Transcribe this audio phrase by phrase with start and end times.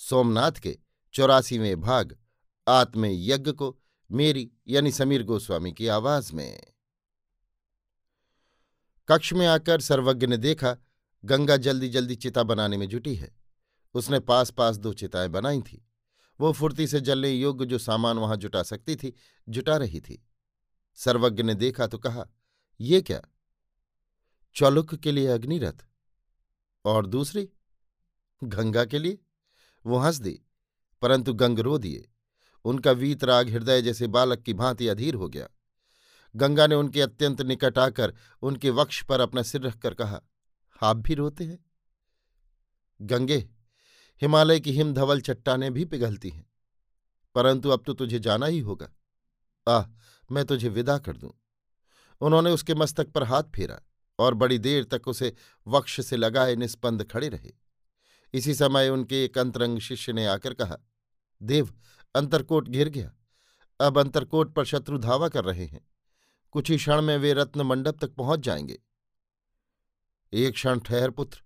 [0.00, 0.78] सोमनाथ के
[1.12, 2.18] चौरासीवें भाग
[2.68, 3.78] आत्म यज्ञ को
[4.10, 6.62] मेरी यानी समीर गोस्वामी की आवाज़ में।
[9.08, 10.76] कक्ष में आकर सर्वज्ञ ने देखा,
[11.24, 13.36] गंगा जल्दी जल्दी चिता बनाने में जुटी है।
[13.94, 15.88] उसने पास पास दो चिताएँ बनाई थी।
[16.40, 19.14] वो फुर्ती से जलने योग्य जो सामान वहाँ जुटा सकती थी,
[19.48, 20.26] जुटा रही थी।
[20.94, 22.26] सर्वज्ञ ने देखा तो कहा,
[22.80, 23.22] ये क्या?
[24.54, 25.86] चौलुक के लिए अग्निरथ?
[26.84, 27.48] और दूसरी?
[28.44, 29.18] गंगा के लिए?
[29.88, 30.40] वो हंस दी,
[31.02, 32.08] परंतु गंग रो दिए।
[32.64, 35.48] उनका वीतराग हृदय जैसे बालक की भांति अधीर हो गया।
[36.36, 40.20] गंगा ने उनके अत्यंत निकट आकर उनके वक्ष पर अपना सिर रखकर कहा,
[40.82, 41.64] आप भी रोते हैं?
[43.02, 43.48] गंगे,
[44.22, 46.46] हिमालय की हिमधवल चट्टाने भी पिघलती हैं।
[47.34, 48.90] परंतु अब तो तुझे जाना ही होगा।
[49.68, 49.86] आह,
[50.32, 51.32] मैं तुझे विदा कर दूँ।
[52.20, 53.80] उन्होंने उसके मस्तक पर हाथ फेरा
[54.18, 55.34] और बड़ी देर तक उसे
[55.66, 57.67] वक्ष से लगाए निस्पंद खड़े रहे।
[58.34, 60.76] इसी समय उनके एक अंतरंग शिष्य ने आकर कहा,
[61.42, 61.80] देव,
[62.14, 63.12] अंतरकोट घिर गया।
[63.80, 65.88] अब अंतरकोट पर शत्रु धावा कर रहे हैं।
[66.50, 68.78] कुछ ही क्षण में वे रत्न मंडप तक पहुँच जाएँगे।
[70.32, 71.42] एक क्षण ठहर पुत्र,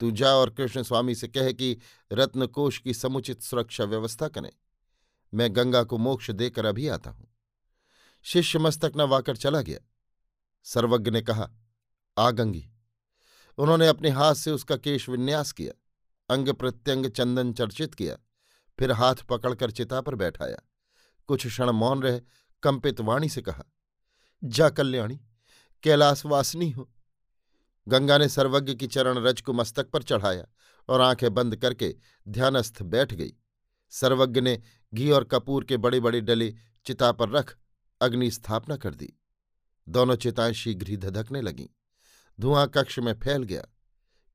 [0.00, 1.78] तू जा और कृष्ण स्वामी से कह कि
[2.12, 4.52] रत्नकोश की समुचित सुरक्षा व्यवस्था करें।
[5.34, 7.34] मैं गंगा को मोक्ष देकर अभी आता हूँ।
[8.22, 9.78] शिष्य मस्तक न वाकर चला गया।
[10.62, 11.50] सर्वज्ञ ने कहा,
[12.18, 12.70] आ गंगी।
[13.58, 15.72] उन्होंने अपने हाथ से उसका केश विन्यास किया।
[16.30, 18.16] अंग प्रत्यंग चंदन चर्चित किया,
[18.78, 20.56] फिर हाथ पकड़कर चिता पर बैठाया।
[21.28, 22.20] कुछ क्षण मौन रहे,
[22.62, 23.64] कंपित वाणी से कहा,
[24.44, 25.20] जा कल्याणी
[25.82, 26.88] कैलाशवासिनी हो।
[27.88, 30.46] गंगा ने सर्वज्ञ की चरण रज को मस्तक पर चढ़ाया
[30.88, 31.94] और आँखें बंद करके
[32.28, 33.32] ध्यानस्थ बैठ गई।
[33.92, 34.60] सर्वज्ञ ने
[34.94, 36.54] घी और कपूर के बड़े बड़े डले
[36.86, 37.56] चिता पर रख
[38.00, 39.12] अग्नि स्थापना कर दी।
[39.88, 41.66] दोनों चिताएँ शीघ्र ही धधकने लगीं।
[42.40, 43.64] धुआँ कक्ष में फैल गया।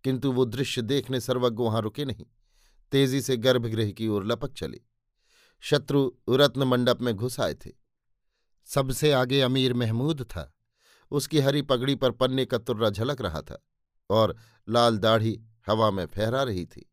[0.03, 2.25] किंतु वो दृश्य देखने सर्वज्ञ वहाँ रुके नहीं।
[2.91, 4.81] तेज़ी से गर्भगृह की ओर लपक चले।
[5.59, 7.72] शत्रु रत्न मंडप में घुस आए थे।
[8.66, 10.56] सबसे आगे अमीर महमूद था।
[11.12, 13.66] उसकी हरी पगड़ी पर पन्ने का तुर्रा झलक रहा था
[14.09, 14.36] और
[14.69, 16.91] लाल दाढ़ी हवा में फहरा रही थी।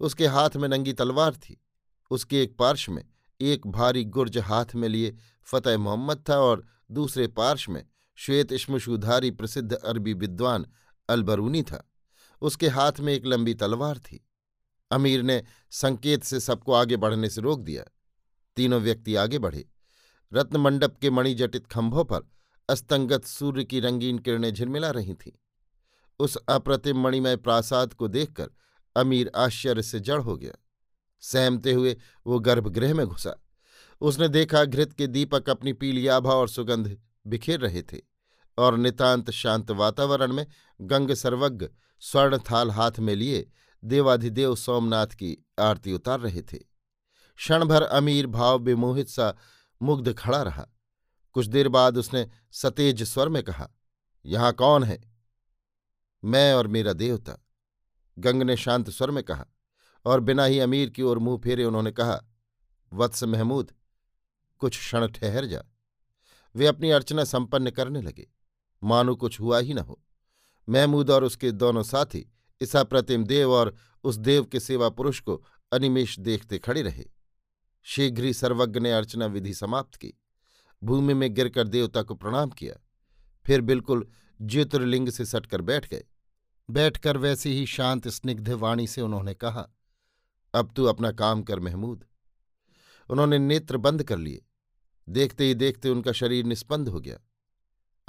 [0.00, 1.64] उसके हाथ में नंगी तलवार थी।
[2.10, 3.08] उसके एक पार्श में
[3.40, 7.86] एक भारी गुर्ज हाथ में लिए फतेह मोहम्मद था और दूसरे पार्श में
[8.16, 10.66] श्वेत इश्मशुधारी प्रसिद्ध अरबी विद्वान
[11.08, 11.89] अलबरूनी था।
[12.42, 14.26] उसके हाथ में एक लंबी तलवार थी।
[14.90, 17.84] अमीर ने संकेत से सबको आगे बढ़ने से रोक दिया।
[18.56, 19.68] तीनों व्यक्ति आगे बढ़े।
[20.34, 22.20] रत्नमंडप के मणिजटित खंभों पर
[22.68, 25.32] अस्तंगत सूर्य की रंगीन किरणें झिलमिला रही थीं।
[26.18, 28.50] उस अप्रतिम मणिमय प्रासाद को देखकर
[28.96, 30.52] अमीर आश्चर्य से जड़ हो गया।
[31.20, 31.96] सहमते हुए
[32.26, 33.42] वो गर्भगृह में घुसा।
[34.00, 38.09] उसने देखा घृत के दीपक अपनी पीली आभा और सुगंध बिखेर रहे थे।
[38.58, 40.46] और नितांत शांत वातावरण में
[40.80, 41.66] गंग सर्वज्ञ
[42.00, 43.50] स्वर्ण थाल हाथ में लिए
[43.84, 46.58] देवाधिदेव सोमनाथ की आरती उतार रहे थे।
[47.36, 49.36] क्षणभर अमीर, भाव विमोहित सा
[49.82, 50.66] मुग्ध खड़ा रहा।
[51.32, 53.70] कुछ देर बाद उसने सतेज स्वर में कहा,
[54.26, 55.00] यहाँ कौन है?
[56.24, 57.46] मैं और मेरा देवता।
[58.18, 59.46] गंग ने शांत स्वर में कहा
[60.04, 62.20] और बिना ही अमीर की ओर मुँह फेरे उन्होंने कहा,
[62.92, 63.72] वत्स महमूद,
[64.58, 65.62] कुछ क्षण ठहर जा।
[66.56, 68.30] वे अपनी अर्चना संपन्न करने लगे।
[68.82, 70.02] मानो कुछ हुआ ही न हो।
[70.68, 72.32] महमूद और उसके दोनों साथी
[72.62, 77.04] ईसा प्रतिम देव और उस देव के सेवा पुरुष को अनिमेश देखते खड़े रहे।
[77.82, 80.14] शीघ्र ही सर्वज्ञ ने अर्चना विधि समाप्त की।
[80.84, 82.74] भूमि में गिरकर देवता को प्रणाम किया।
[83.46, 84.08] फिर बिल्कुल
[84.42, 86.04] ज्योतिर्लिंग से सटकर बैठ गए।
[86.70, 89.68] बैठकर वैसी ही शांत, स्निग्ध वाणी से उन्होंने कहा,
[90.54, 92.04] अब तू अपना काम कर महमूद।
[93.10, 94.46] उन्होंने नेत्र बंद कर लिए।
[95.08, 97.18] देखते ही देखते उनका शरीर निस्पंद हो गया।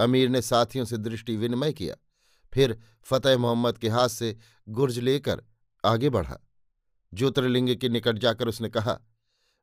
[0.02, 1.96] अमीर ने साथियों से दृष्टि विनिमय किया।
[2.54, 4.38] फिर फतेह मोहम्मद के हाथ से
[4.70, 5.44] गुर्ज लेकर
[5.86, 6.40] आगे बढ़ा।
[7.14, 9.00] ज्योतिर्लिंग के निकट जाकर उसने कहा,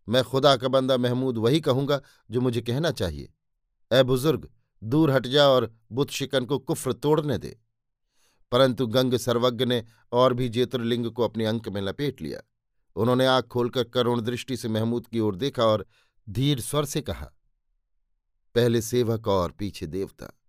[0.09, 2.01] मैं खुदा का बंदा महमूद वही कहूँगा
[2.31, 3.33] जो मुझे कहना चाहिए।
[3.93, 4.51] ए बुज़ुर्ग,
[4.85, 7.61] दूर हट जा और बुत शिकन को कुफ्र तोड़ने दे।
[8.53, 12.41] परंतु गंग सर्वज्ञ ने और भी ज्योतिर्लिंग को अपने अंक में लपेट लिया।
[12.97, 15.87] उन्होंने आँख खोलकर करुण दृष्टि से महमूद की ओर देखा और
[16.29, 17.33] धीर स्वर से कहा
[18.59, 20.41] पहले सेवक और पीछे देवता।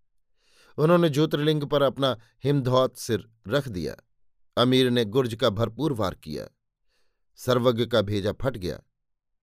[0.77, 3.95] उन्होंने ज्योतिर्लिंग पर अपना हिमधौत सिर रख दिया।
[4.61, 6.47] अमीर ने गुर्ज का भरपूर वार किया।
[7.35, 8.79] सर्वज्ञ का भेजा फट गया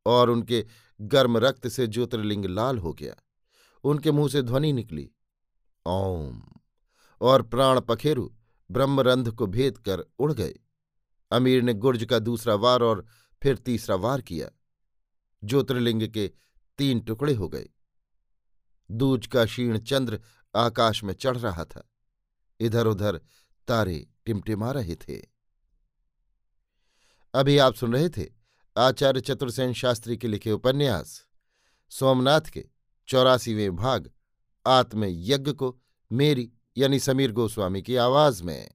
[0.06, 0.66] और उनके
[1.00, 3.14] गर्म रक्त से ज्योतिर्लिंग लाल हो गया।
[3.84, 5.10] उनके मुँह से ध्वनि निकली।
[5.86, 6.42] ओम!
[7.20, 8.30] और प्राण पखेरु
[8.70, 10.54] ब्रह्मरंध को भेद कर उड़ गए।
[11.30, 13.06] अमीर ने गुर्ज का दूसरा वार और
[13.42, 14.50] फिर तीसरा वार किया।
[15.44, 16.30] ज्योतिर्लिंग के
[16.78, 17.68] तीन टुकड़े हो गए।
[18.90, 20.20] दूज का क्षीण चंद्र
[20.56, 21.90] आकाश में चढ़ रहा था।
[22.60, 23.20] इधर उधर
[23.68, 25.22] तारे टिमटिमा रहे थे।
[27.34, 28.26] अभी आप सुन रहे थे
[28.78, 31.26] आचार्य चतुर्सेन शास्त्री के लिखे उपन्यास,
[31.90, 32.66] सोमनाथ के
[33.08, 34.10] चौरासीवें भाग,
[34.66, 35.80] आत्मयज्ञ को
[36.12, 38.70] मेरी यानी समीर गोस्वामी की आवाज़ में।